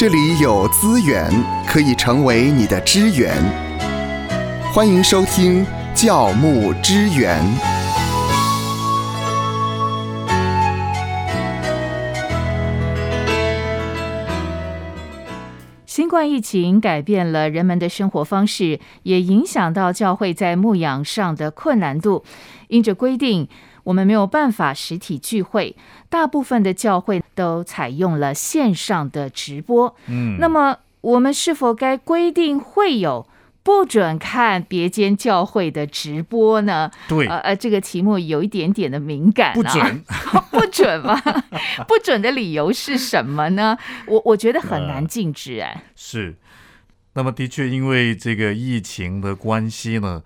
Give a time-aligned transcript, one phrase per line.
[0.00, 1.30] 这里有资源
[1.68, 3.36] 可以成为你的支援。
[4.72, 5.62] 欢迎收听
[5.94, 7.38] 教牧支援。
[15.84, 22.24] 新冠疫情改变了人们的生活方式，也影响到教会在牧养上的困难度。
[22.68, 23.48] 因着规定，
[23.84, 25.76] 我们没有办法实体聚会，
[26.08, 29.94] 大部分的教会都采用了线上的直播。
[30.06, 33.26] 嗯，那么，我们是否该规定会有
[33.62, 36.90] 不准看别间教会的直播呢？
[37.08, 40.04] 对，呃呃，这个题目有一点点的敏感、啊，不准，
[40.50, 41.20] 不准吗？
[41.86, 43.76] 不准的理由是什么呢？
[44.06, 46.36] 我我觉得很难禁止哎、是。
[47.14, 50.22] 那么的确，因为这个疫情的关系呢，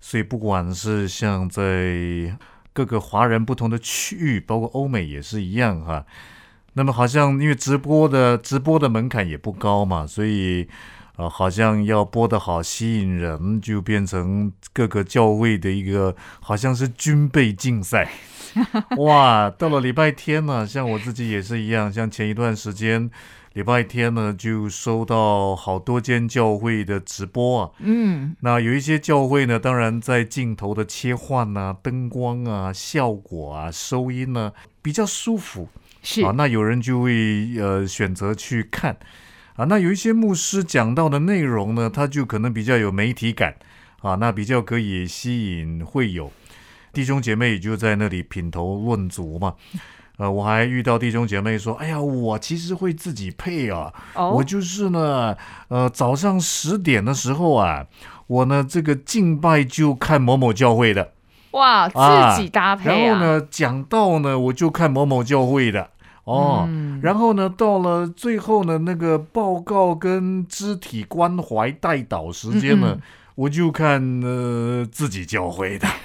[0.00, 2.36] 所以不管是像在
[2.74, 6.04] 各个华人不同的区域，包括欧美也是一样哈。
[6.74, 10.68] 那么好像因为直播的直播的门槛也不高嘛，所以
[11.16, 18.10] 呃，好像要播得好吸引人，就变成各个教会的一个好像是军备竞赛。
[18.98, 23.10] 哇，到了礼拜天呢，像我自己也是一样，像前一段时间
[23.54, 27.70] 礼拜天呢，就收到好多间教会的直播啊。
[27.78, 35.68] 嗯，那有一些教会呢，当然在镜头的切换啊、灯光啊、效果啊、收音呢比较舒服
[36.02, 38.96] 是啊，那有人就会呃选择去看
[39.56, 39.64] 啊。
[39.66, 43.54] 那有一些牧师讲到的内容呢，他就可能比较有媒体感
[44.02, 46.30] 啊，那比较可以吸引会友
[46.92, 49.54] 弟兄姐妹也就在那里品头论足嘛。
[50.16, 57.84] 呃，我还遇到弟兄姐妹说：“哎呀，我其实会自己配啊，哦我就是呢，呃，早上十点的时候啊，
[58.28, 61.14] 我呢这个敬拜就看某某教会的，
[61.50, 65.90] 哇，啊自己搭配啊，然后呢讲道呢我就看某某教会的。”
[66.24, 73.02] 哦，嗯然后呢，到了最后呢，那个报告跟肢体关怀带导时间呢，嗯嗯
[73.34, 75.86] 我就看呃自己教会的。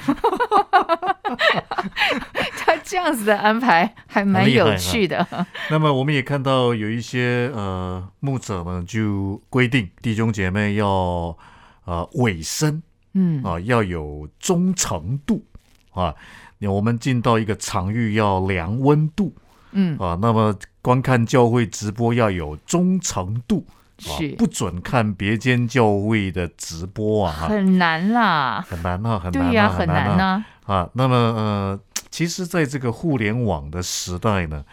[2.58, 5.25] 他这样子的安排还蛮有趣的。
[5.69, 11.38] 那么我们也看到有一些呃牧者呢，就规定弟兄姐妹要
[11.85, 12.81] 呃委身
[13.13, 15.46] 嗯，啊，要有忠诚度
[15.91, 16.13] 啊。
[16.62, 19.34] 我们进到一个场域要量温度
[19.72, 27.47] 嗯，啊，那么观看教会直播要有忠诚度啊是，不准看别间教会的直播啊，哈。
[27.47, 28.66] 很难啦。
[28.68, 31.79] 很难啊，很难啊，对呀、很难啊、啊，那么呃，
[32.09, 34.63] 其实在这个互联网的时代呢，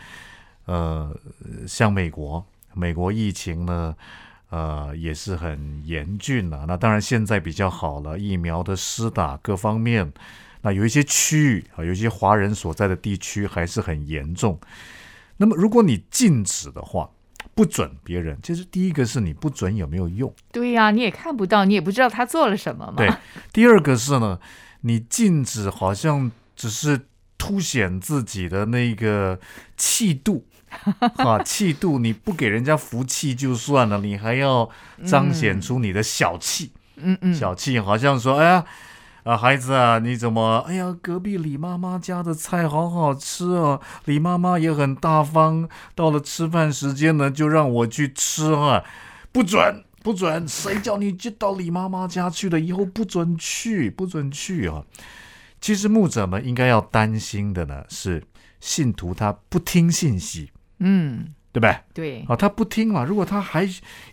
[0.64, 1.14] 呃，
[1.66, 3.94] 像美国，美国疫情呢，
[4.50, 10.12] 呃，也是很严峻了、那当然现在比较好了，疫苗的施打各方面，
[10.66, 14.58] 那有一些区域啊，有一些华人所在的地区还是很严重。
[15.36, 17.08] 那么如果你禁止的话，
[17.54, 20.34] 不准别人，其实第一个是你不准有没有用。
[20.50, 22.94] 对呀、你也看不到，你也不知道他做了什么嘛。
[22.96, 23.08] 对，
[23.52, 24.40] 第二个是呢，
[24.80, 27.02] 你禁止好像只是
[27.38, 29.38] 凸显自己的那个
[29.76, 30.48] 气度。
[31.18, 34.68] 啊，气度你不给人家福气就算了，你还要
[35.04, 38.64] 彰显出你的小气，嗯嗯，小气好像说，哎呀，
[39.26, 48.84] 啊孩子啊，你怎么，哎呀，隔壁李妈妈家的菜好好吃哦，李妈妈也很大方，到了吃饭时间呢，就让我去吃啊，
[49.32, 49.82] 不准。
[50.06, 50.46] 不准！
[50.46, 52.60] 谁叫你就到李妈妈家去了？
[52.60, 54.84] 以后不准去，不准去啊！
[55.60, 58.22] 其实牧者们应该要担心的呢，是
[58.60, 61.76] 信徒他不听信息，嗯，对不对？
[61.94, 63.02] 对，啊，他不听嘛。
[63.02, 63.66] 如果他还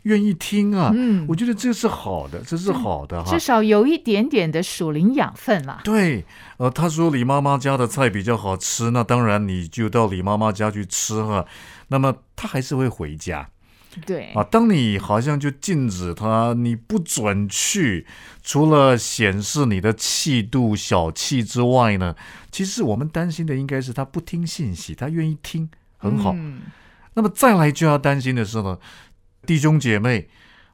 [0.03, 3.37] 愿意听啊，嗯我觉得这是好的，这是好的哈至。
[3.37, 5.81] 少有一点点的属灵养分啦。
[5.83, 6.23] 对，
[6.55, 11.45] 呃，他说李妈妈家的菜比较好吃，那当然你就到李妈妈家去吃哈。
[11.89, 13.49] 那么他还是会回家
[14.05, 14.41] 对，啊。
[14.45, 18.07] 当你好像就禁止他，你不准去，
[18.41, 22.15] 除了显示你的气度、小气之外呢，
[22.49, 26.31] 其实我们担心的应该是他不听信息，他愿意听，很好。
[26.37, 26.61] 嗯
[27.16, 28.78] 那么再来就要担心的是呢，
[29.46, 30.28] 弟兄姐妹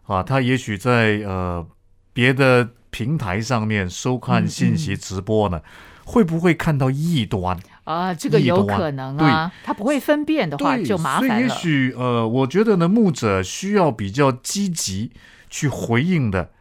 [0.03, 1.65] 啊，他也许在呃
[2.13, 5.61] 别的平台上面收看信息直播呢，
[6.05, 7.59] 会不会看到异端？
[7.83, 11.49] 啊，这个有可能啊，他不会分辨的话对，就麻烦了所以也。
[11.49, 15.11] 许呃，我觉得呢，牧者需要比较积极
[15.49, 16.51] 去回应的，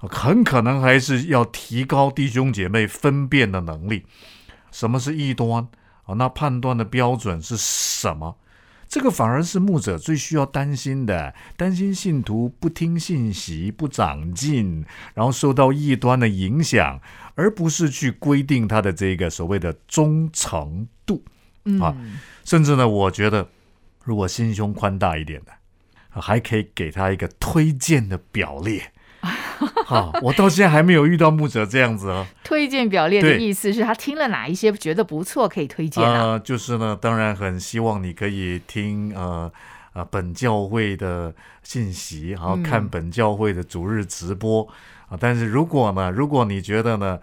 [0.00, 4.06] 呃很可能还是要提高弟兄姐妹分辨的能力。
[4.70, 5.66] 什么是异端
[6.04, 6.14] 啊？
[6.14, 8.36] 那判断的标准是什么？
[8.88, 14.84] 这个反而是牧者最需要担心的，担心信徒不听信息、不长进，
[15.14, 17.00] 然后受到异端的影响，
[17.34, 21.24] 而不是去规定他的这个所谓的忠诚度。
[21.80, 23.48] 啊嗯，甚至呢，我觉得
[24.04, 28.92] 如果心胸宽大一点的还可以给他一个推荐的表列。
[29.86, 32.26] 好，我到现在还没有遇到牧者这样子啊。
[32.42, 36.32] 推荐表列的意思是他听了哪一些觉得不错，可以推荐啊。
[36.32, 39.50] 呃，就是呢，当然很希望你可以听呃
[39.92, 44.66] 呃本教会的信息，然后看嗯本教会的主日直播
[45.08, 47.16] 啊、但是如果呢，如果你觉得呢，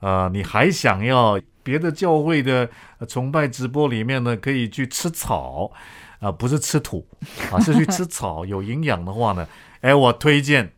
[0.00, 2.68] 呃，你还想要别的教会的
[2.98, 5.72] 呃崇拜直播里面呢，可以去吃草
[6.18, 7.06] 啊、不是吃土
[7.50, 9.48] 啊，是去吃草， 有营养的话呢，
[9.80, 10.70] 哎，我推荐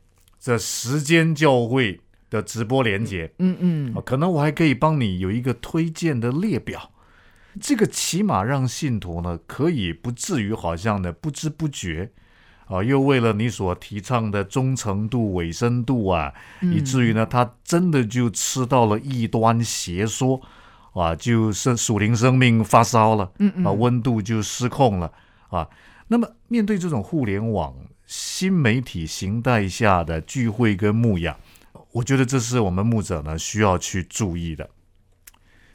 [0.42, 3.32] 这时间教会的直播连接。
[3.38, 6.90] 嗯嗯啊，可能我还可以帮你有一个推荐的列表，
[7.60, 12.10] 这个起码让信徒呢可以不至于好像呢不知不觉
[12.66, 20.40] 啊，又为了你所提倡的忠诚度、委身度啊，以至于呢他真的就吃到了异端邪说
[20.92, 25.12] 啊，就是属灵生命发烧了，嗯嗯啊，温度就失控了
[25.50, 25.68] 啊。
[26.08, 27.74] 那么面对这种互联网
[28.14, 31.34] 新媒体形态下的聚会跟牧养，
[31.92, 34.68] 我觉得这是我们牧者呢需要去注意的。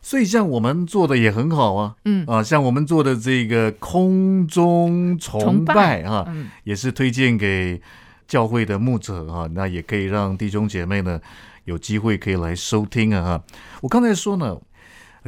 [0.04, 7.81] 所以像我们做的也很好啊，嗯啊，像我们做的这个空中崇崇拜拜啊，嗯也是推荐给
[8.28, 11.19] 教会的牧者哈、那也可以让弟兄姐妹呢
[11.66, 13.44] 有机会可以来收听啊哈。
[13.81, 14.56] 我刚才说呢，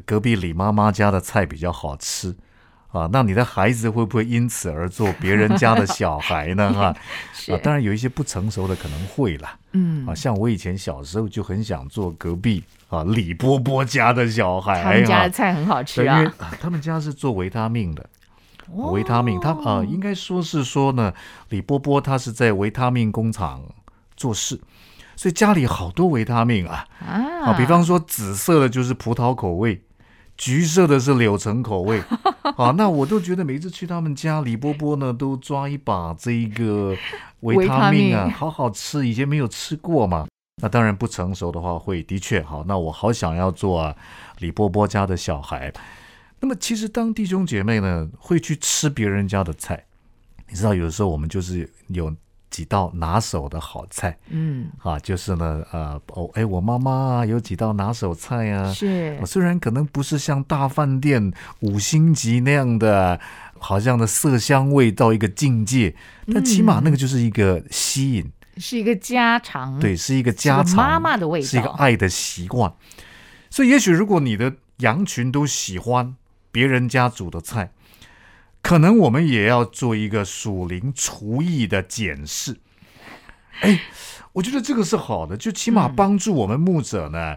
[0.06, 2.36] 隔壁李妈妈家的菜比较好吃
[2.92, 6.96] 啊，那你的孩子会不会因此而做别人家的小孩呢 哈？
[7.32, 16.34] 是啊，当然有一些不成熟的可能会啦，嗯啊，像我以前小时候就很想做隔壁啊李波波家的小孩，他们家的菜很好吃对，因为啊。
[16.40, 18.10] 啊他们家是做维他命的，
[18.74, 21.14] 哦维他命，他啊、应该说是说呢，
[21.50, 23.62] 李波波他是在维他命工厂
[24.18, 24.60] 做事，
[25.16, 29.80] 所以家里好多维他命啊啊啊，比方说紫色的就是葡萄口味。
[30.40, 32.02] 橘色的是柳橙口味，
[32.56, 36.96] 啊，那我都觉得每次去他们家，李波波呢都抓一把这一个
[37.42, 40.28] 维他命啊，命好好吃，以前没有吃过嘛。
[40.62, 43.94] 那当然不成熟的话会的确好，那我好想要做啊
[44.40, 45.72] 李波波家的小孩。
[46.40, 49.86] 那么其实当弟兄姐妹呢会去吃别人家的菜，
[50.48, 52.16] 你知道有的时候我们就是有
[52.50, 54.18] 几道拿手的好菜。
[54.30, 54.70] 嗯。
[54.80, 59.18] 啊，就是呢呃哦哎我妈妈啊有几道拿手菜啊，是。
[59.22, 61.32] 我虽然可能不是像大饭店
[61.62, 63.20] 五星级那样的，
[63.58, 65.96] 好像的色香味到一个境界，
[66.34, 71.46] 但起码那个就是一个吸引，是一个家常，对，是一个家常妈妈的味道。
[71.48, 72.74] 是一个爱的习惯。
[73.50, 76.16] 所以，也许如果你的羊群都喜欢
[76.52, 77.72] 别人家煮的菜，
[78.62, 82.60] 可能我们也要做一个属灵厨艺的检视。
[83.62, 83.82] 哎，
[84.34, 87.36] 我觉得这个是好的，就起码嗯帮助我们牧者呢。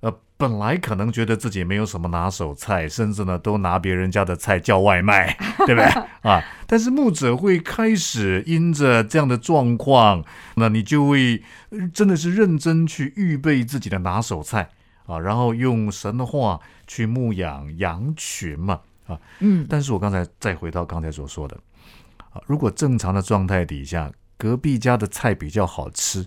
[0.00, 5.36] 呃，本来可能觉得自己没有什么拿手菜，甚至呢都拿别人家的菜叫外卖，
[5.66, 5.84] 对不对
[6.22, 6.40] 啊？
[6.68, 10.24] 但是牧者会开始因着这样的状况，
[10.54, 14.70] 那你就会呃真的是认真去预备自己的拿手菜
[15.06, 19.18] 啊，然后用神的话去牧养羊群嘛啊。
[19.40, 21.58] 嗯但是我刚才再回到刚才所说的
[22.30, 26.24] 啊，如果正常的状态底下，隔壁家的菜比较好吃，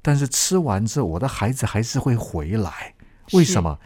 [0.00, 2.94] 但是吃完之后，我的孩子还是会回来，
[3.32, 3.78] 为什么？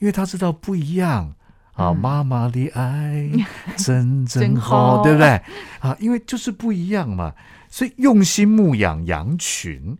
[0.00, 1.34] 因为他知道不一样。
[1.74, 3.30] 啊，嗯妈妈的爱
[3.78, 5.40] 真真好对不对？
[5.80, 7.32] 啊，因为就是不一样嘛，
[7.70, 9.96] 所以用心牧养羊群，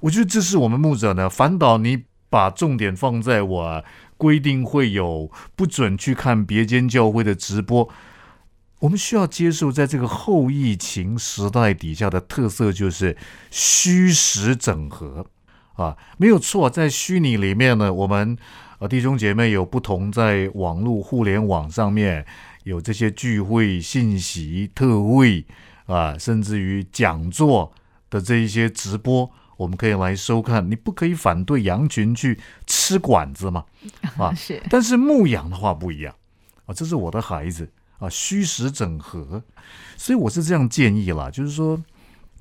[0.00, 3.84] 我觉得这是我们牧者呢，反倒你把重点放在我
[4.16, 7.88] 规定会有不准去看别间教会的直播。
[8.80, 13.16] 我们需要接受，在这个后疫情时代底下的特色就是
[13.50, 15.26] 虚实整合
[15.76, 16.68] 啊，没有错。
[16.68, 18.36] 在虚拟里面呢，我们
[18.78, 22.26] 呃弟兄姐妹有不同，在网络互联网上面
[22.64, 25.46] 有这些聚会信息、特惠
[25.86, 27.72] 啊，甚至于讲座
[28.10, 30.70] 的这一些直播，我们可以来收看。
[30.70, 33.64] 你不可以反对羊群去吃管子嘛？
[34.18, 36.14] 啊，是但是牧羊的话不一样
[36.66, 39.42] 啊，这是我的孩子啊，虚实整合，
[39.96, 41.82] 所以我是这样建议啦，就是说，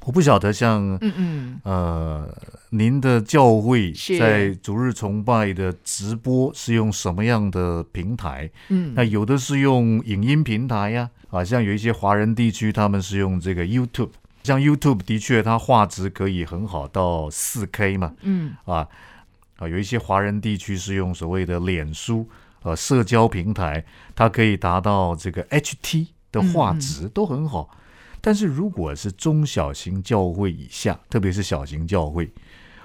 [0.05, 2.38] 我不晓得像嗯嗯呃
[2.72, 8.50] 您的教会在逐日崇拜的直播是用什么样的平台？
[8.69, 14.10] 嗯那有的是用影音平台呀，啊，像有一些华人地区他们是用这个 YouTube，
[14.46, 18.56] 像 YouTube 的确它画质可以很好到四 K 嘛，嗯。
[18.66, 18.88] 啊
[19.58, 22.30] 啊，有一些华人地区是用所谓的脸书
[22.62, 23.84] 呃社交平台，
[24.14, 27.70] 它可以达到这个 HT 的画质都很好。
[28.20, 32.30] 但是如果是中小型教会以下，特别是小型教会，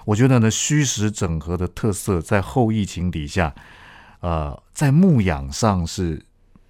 [0.04, 3.52] 我觉得呢虚实整合的特色在后疫情底下，
[4.20, 6.22] 呃，在牧养上是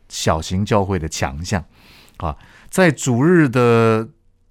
[0.08, 1.62] 小型教会的强项。
[2.16, 2.36] 啊，
[2.68, 4.08] 在主日的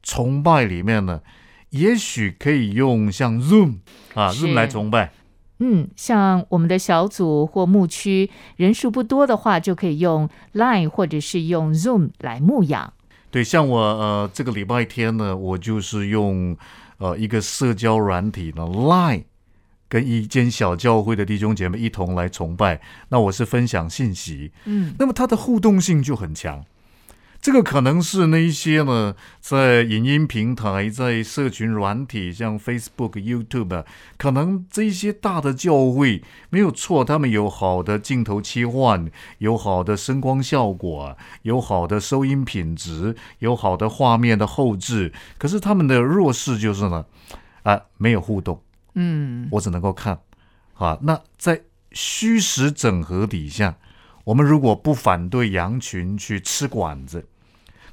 [0.09, 1.21] 崇拜里面呢，
[1.69, 3.75] 也许可以用像 Zoom
[4.15, 5.11] 啊 Zoom 来崇拜。
[5.59, 12.91] 嗯，像我们的小组或牧区人数不多的话，就可以用 Line 或者是用 Zoom 来牧养。
[13.29, 16.57] 对，像我呃这个礼拜天呢，我就是用
[16.97, 19.25] 呃一个社交软体呢 Line，
[19.87, 22.81] 跟一间小教会的弟兄姐妹一同来崇拜。
[23.09, 26.65] 那我是分享信息，嗯，那么它的互动性就很强。
[27.41, 33.85] 这个可能是那一些呢，在影音平台、在社群软体，像 Facebook、YouTube，啊
[34.17, 45.13] 可能这一些大的教会没有错，他们有好的镜头切换，有好的声光效果，有好的收音品质，有好的画面的后置。
[45.37, 47.05] 可是他们的弱势就是呢，
[47.63, 48.61] 啊，没有互动，
[48.95, 50.19] 嗯，我只能够看。
[50.73, 53.75] 啊，那在虚实整合底下，
[54.23, 57.25] 我们如果不反对羊群去吃馆子，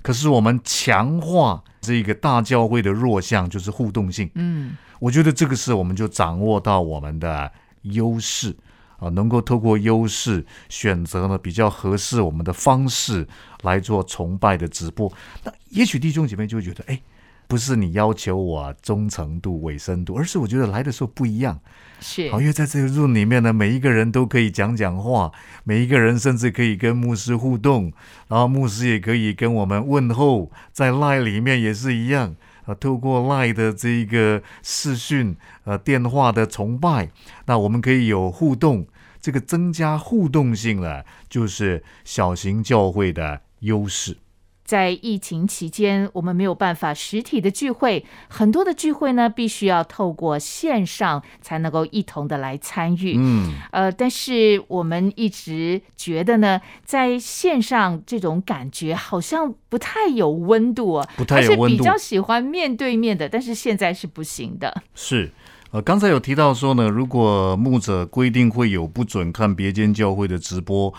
[0.02, 4.30] 可是我们强化这个大教会的弱项，就是互动性。
[4.34, 7.50] 嗯，我觉得这个是我们就掌握到我们的
[7.82, 8.56] 优势
[8.98, 13.26] 啊，能够透过优势选择呢比较合适我们的方式
[13.62, 15.12] 来做崇拜的直播。
[15.44, 17.00] 那也许弟兄姐妹就会觉得，哎，
[17.46, 21.58] 不是你要求我忠诚度、委身度，而是我觉得来的时候不一样。
[22.00, 25.32] 是好，因为在这个 room 里面呢，每一个人都可以讲讲话，
[25.64, 27.92] 每一个人甚至可以跟牧师互动，
[28.28, 32.36] 然后牧师也可以跟我们问候，在 line 里面也是一样。
[32.66, 37.08] 啊，透过 Line 的这一个视讯、呃电话的崇拜，
[37.44, 38.88] 那我们可以有互动，
[39.20, 44.16] 这个增加互动性了，就是小型教会的优势。
[44.66, 53.14] 在疫情期间，我们没有办法实体的聚会，很多的聚会呢，必须要透过线上才能够一同的来参与。
[53.16, 64.82] 嗯，呃，但是我们一直觉得呢，在线上这种感觉好像不太有温度啊，不太有温度比较喜欢面对面的，但是现在是不行的。
[64.94, 65.30] 是。
[65.72, 70.94] 呃，刚才有提到说呢，如果牧者规定会有不准看别间教会的直播，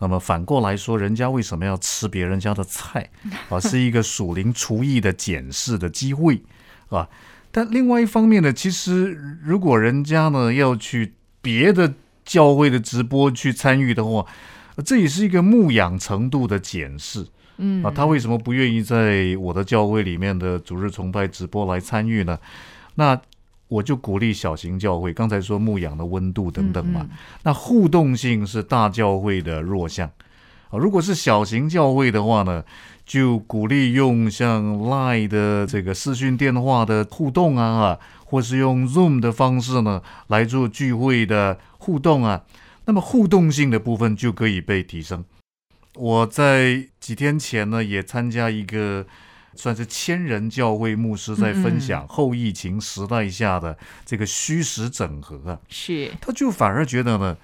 [0.00, 3.10] 那么反过来说，人家为什么要吃别人家的菜
[3.48, 3.60] 啊？
[3.60, 6.42] 是一个属灵厨艺的检视的机会
[6.88, 7.08] 啊。
[7.52, 14.24] 但另外一方面呢，其实如果人家呢要去别的教会的直播去参与的话，
[14.76, 17.26] 呃这也是一个牧养程度的检视。
[17.58, 22.38] 嗯啊，他为什么不愿意在我的教会里面的主日崇拜直播来参与呢？
[22.94, 23.20] 那
[23.70, 30.10] 我就鼓励小型教会，刚才说牧养的温度等等嘛，嗯那互动性是大教会的弱项
[30.70, 30.76] 啊。
[30.76, 32.64] 如果是小型教会的话呢，
[33.06, 42.42] 就鼓励用像 Line 的这个视讯电话的互动啊，啊或是用 Zoom 的方式呢来做聚会的互动啊，
[42.86, 45.24] 那么互动性的部分就可以被提升。
[45.94, 49.06] 我在几天前呢，也参加一个
[49.54, 57.36] 算是千人教会牧师在分享后疫情时代下的这个虚实整合啊，是他就反而觉得呢，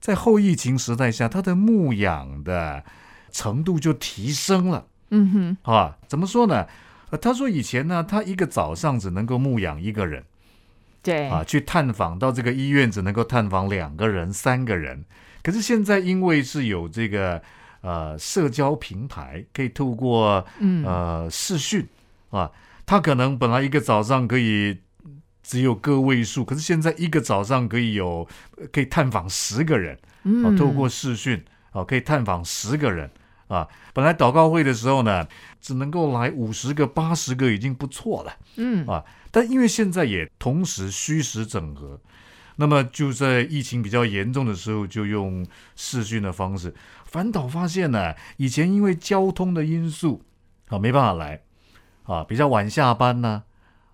[0.00, 2.84] 在后疫情时代下，他的牧养的
[3.30, 5.96] 程度就提升了嗯哼，啊。
[6.08, 6.66] 怎么说呢？
[7.10, 10.24] 呃，他说以前呢，他一个早上只能够牧养一个人
[11.02, 15.04] 对啊，去探访到这个医院只能够探访两个人、三个人。
[15.42, 17.42] 可是现在因为是有这个
[17.82, 21.86] 呃社交平台，可以透过嗯呃视讯
[22.30, 22.50] 啊，
[22.86, 24.78] 他可能本来一个早上可以
[25.42, 33.10] 只有个位数，可是现在一个早上可以有呃可以探访十个人啊，嗯，透过视讯啊可以探访十个人
[33.48, 33.68] 啊。
[33.92, 35.26] 本来祷告会的时候呢，
[35.60, 38.32] 只能够来五十个、八十个已经不错了。
[38.56, 42.00] 嗯啊，但因为现在也同时虚实整合，
[42.56, 46.74] 那么就在疫情比较严重的时候，就用视讯的方式。
[47.04, 50.22] 反倒发现呢，以前因为交通的因素
[50.68, 51.40] 啊没办法来
[52.04, 53.42] 啊，比较晚下班呢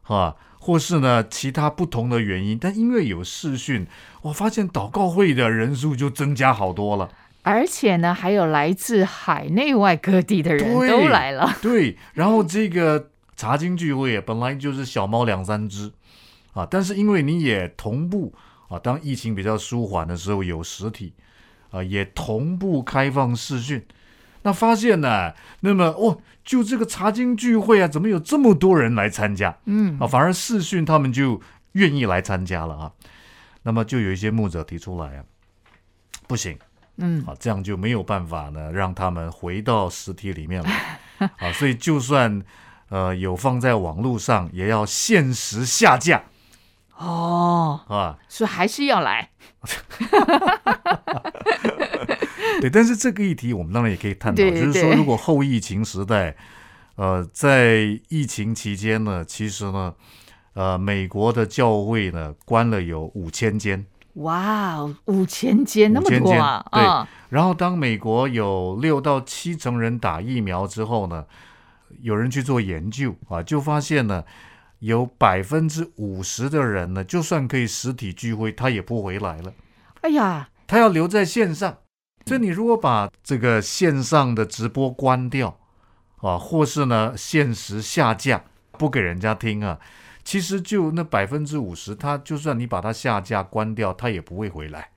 [0.03, 3.87] 啊，或是呢其他不同的原因，但因为有视讯，
[4.23, 7.11] 我发现祷告会的人数就增加好多了。
[7.43, 11.57] 而且呢，还有来自海内外各地的人对都来了。
[11.63, 15.93] 对，然后这个茶经聚会啊本来就是小猫两三只
[16.53, 18.35] 啊，但是因为你也同步
[18.69, 21.13] 啊，当疫情比较舒缓的时候有实体
[21.71, 23.85] 啊，也同步开放视讯，
[24.43, 30.07] 那发现呢，那么哦，就这个茶经聚会啊，怎么有这么多人来参加嗯啊？
[30.07, 31.41] 反而视讯他们就
[31.73, 32.93] 愿意来参加了啊。
[33.63, 35.25] 那么就有一些牧者提出来啊，
[36.27, 36.59] 不行。
[37.01, 41.01] 嗯，啊，这样就没有办法呢，让他们回到实体里面来
[41.39, 41.53] 啊。
[41.53, 42.43] 所以就算
[42.89, 46.25] 呃有放在网络上，也要限时下架
[46.99, 48.19] 哦，啊。
[48.29, 49.31] 所以还是要来。
[52.61, 56.35] 对，但是这个议题我们当然也可以探讨，对就是说，如果后疫情时代，
[56.97, 59.95] 呃，在疫情期间呢，其实呢，
[60.55, 66.65] 呃，美国的教会呢关了有五千间，哇哦，五千间那么多啊！
[66.73, 71.25] 对啊然后当美国有六到七成人打疫苗之后呢，
[72.01, 74.25] 有人去做研究啊，就发现呢，
[74.81, 79.53] 有百分之五十的人呢，就算可以实体聚会，他也不回来了。
[80.03, 81.79] 哎呀，他要留在线上。
[82.27, 85.59] 所以你如果把这个线上的直播关掉
[86.19, 89.79] 啊，或是呢限时下架，不给人家听啊，
[90.23, 94.91] 其实就那百分之五十，他就算你把它下架关掉，他也不会回来。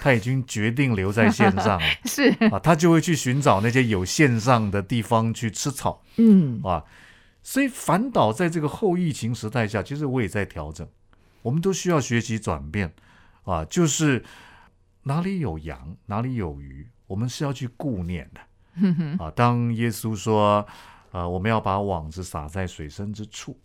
[0.00, 6.82] 他已经决定留在线上了 是，啊，他就会去寻找那些有线上的地方去吃草嗯，啊。
[7.42, 10.86] 所以反倒在这个后疫情时代下，其实我也在调整，
[11.42, 12.92] 我们都需要学习转变
[13.44, 14.24] 啊，就是
[15.04, 19.30] 哪里有羊，哪里有鱼，我们是要去顾念的 啊。
[19.30, 20.66] 当耶稣说，
[21.12, 23.58] 呃，我们要把网子撒在水深之处，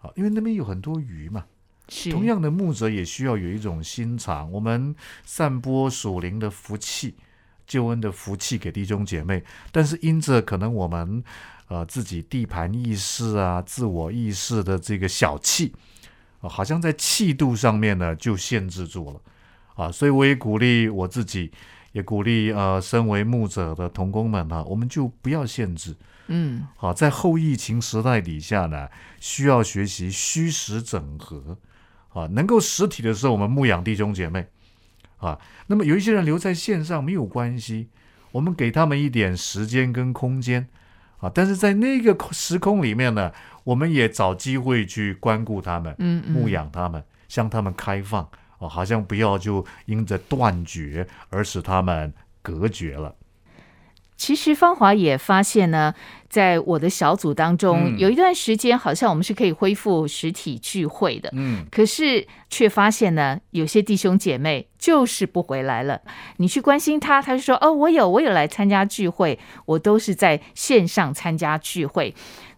[0.00, 1.44] 啊，因为那边有很多鱼嘛。
[1.88, 7.16] 是同样的，牧者也需要有一种心肠，我们散播属灵的福气、
[7.66, 11.22] 救恩的福气给弟兄姐妹，但是因着可能我们
[11.68, 15.72] 呃自己地盘意识啊、自我意识的这个小气
[16.40, 19.20] 啊、好像在气度上面呢就限制住了
[19.74, 21.50] 啊，所以我也鼓励我自己，
[21.92, 25.96] 也鼓励呃身为牧者的同工们啊，我们就不要限制。
[26.28, 28.88] 嗯，好，在后疫情时代底下呢，
[29.20, 31.58] 需要学习虚实整合。
[32.10, 34.46] 啊，能够实体的时候，我们牧养弟兄姐妹。
[35.22, 35.38] 啊，
[35.68, 37.88] 那么有一些人留在线上没有关系，
[38.32, 40.68] 我们给他们一点时间跟空间。
[41.20, 48.28] 啊，但是在那个时空里面呢，我们也找机会去关顾他们，嗯嗯牧养他们，向他们开放。
[48.58, 52.12] 啊，好像不要就因着断绝而使他们
[52.42, 53.14] 隔绝了。
[54.16, 55.92] 其实芳华也发现呢，
[56.28, 66.00] 在我的小组当中，嗯有一段时间好像我们是可以恢复实体聚会的，嗯，可是却发现呢，有些弟兄姐妹就是不回来了。
[66.36, 72.14] 你去关心他，他就说：“哦，我有，我有来参加聚会，我都是在线上参加聚会。”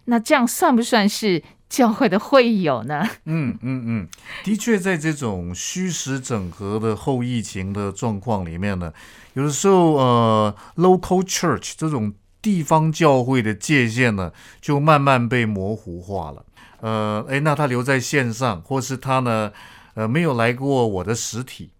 [0.07, 3.07] 那这样算不算是教会的会友呢？
[3.25, 4.07] 嗯嗯嗯，
[4.43, 8.93] 的确，在这种虚实整合的后疫情的状况里面呢，
[9.33, 16.45] 有的时候呃，local church 这种地方教会的界限呢，就慢慢被模糊化了。
[16.81, 19.51] 呃，诶，那他留在线上，或是他呢，
[19.95, 21.71] 呃，没有来过我的实体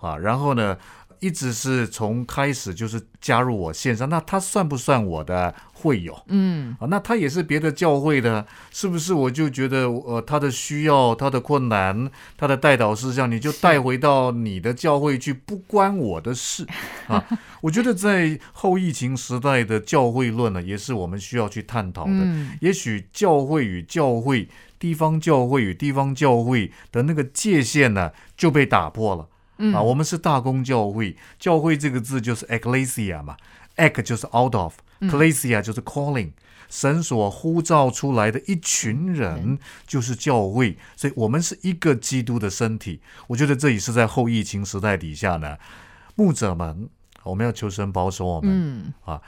[0.00, 0.78] 啊，然后呢，
[1.20, 6.16] 一直是从开始就是加入我线上，那他算不算我的会友？
[6.28, 9.12] 嗯，啊，那他也是别的教会的，是不是？
[9.14, 16.66] 我就觉得，呃，他的需要、他的困难、他的带导事项，你就带回到你的教会去，不关我的事
[17.08, 17.24] 啊。
[17.60, 22.10] 我觉得在后疫情时代的教会论呢，也是我们需要去探讨的。
[22.12, 24.48] 嗯也许教会与教会、
[24.78, 29.28] 地方教会与地方教会的那个界限呢，就被打破了。
[29.58, 29.74] 嗯。
[29.74, 33.36] 啊，我们是大公教会，教会这个字就是 ecclesia 嘛
[33.76, 36.32] ，ec 就是 out of，ecclesia 就是 calling，
[36.68, 43.00] 神所呼召出来的一群人就是教会，所以我们是一个基督的身体。
[43.28, 45.56] 我觉得这也是在后疫情时代底下呢，
[46.14, 46.88] 牧者们，
[47.24, 49.20] 我们要求神保守我们，嗯。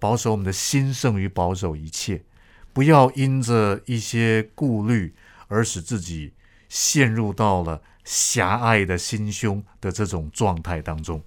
[0.00, 2.22] 保守我们的心胜于保守一切，
[2.72, 5.12] 不要因着一些顾虑
[5.48, 6.34] 而使自己
[6.68, 11.22] 陷入到了狭隘的心胸的这种状态当中。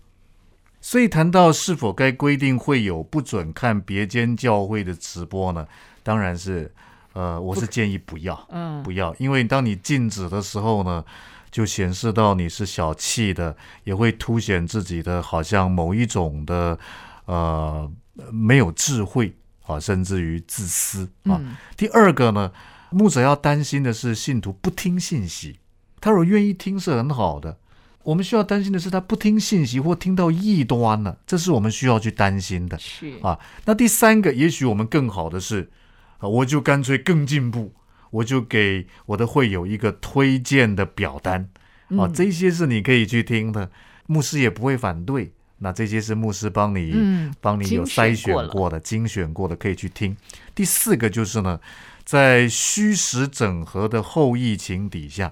[0.81, 5.67] 所以谈到是否该规定会有不准看别间教会的直播呢？
[6.01, 6.73] 当然是，
[7.13, 11.05] 呃，我是建议不要，嗯不要，因为当你禁止的时候呢，
[11.51, 16.79] 就显示到你是小气的，也会凸显自己的好像某一种的
[17.25, 17.87] 呃
[18.31, 19.35] 没有智慧
[19.67, 21.37] 啊，甚至于自私啊。
[21.37, 22.51] 嗯第二个呢，
[22.89, 25.59] 牧者要担心的是信徒不听信息，
[26.01, 27.57] 他如果愿意听是很好的。
[28.03, 32.75] 我们需要担心的是他不听信息或听到异端了，这是我们需要去担心的。
[32.79, 35.69] 是啊，那第三个，也许我们更好的是，
[36.17, 37.75] 啊，我就干脆更进步，
[38.09, 41.47] 我就给我的会友一个推荐的表单
[41.89, 43.69] 啊，嗯这些是你可以去听的，
[44.07, 45.31] 牧师也不会反对。
[45.59, 50.17] 那这些是牧师帮你、嗯帮你有筛选过的、精选过的，可以去听。
[50.55, 51.59] 第四个就是呢，
[52.03, 55.31] 在虚实整合的后疫情底下，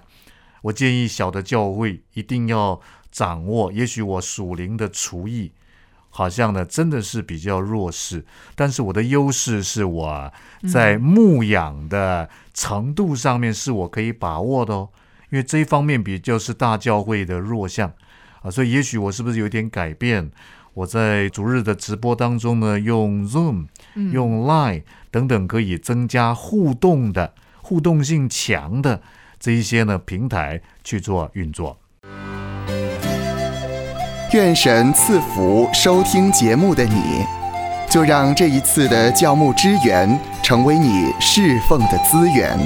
[0.62, 5.52] 我建议小的教会一定要掌握，也许我属灵的厨艺
[6.08, 10.32] 好像呢真的是比较弱势，但是我的优势是我
[10.72, 14.88] 在牧养的程度上面是我可以把握的哦，
[15.30, 17.92] 因为这一方面比较是大教会的弱项
[18.42, 20.30] 啊，所以也许我是不是有点改变？
[20.74, 23.66] 我在逐日的直播当中呢，用 Zoom
[24.12, 29.02] 用 Line 等等可以增加互动的、互动性强的
[29.40, 31.76] 这一些呢平台去做运作。
[34.32, 37.24] 愿神赐福收听节目的你，
[37.90, 42.56] 就让这一次的教牧支援成为你侍奉的资源。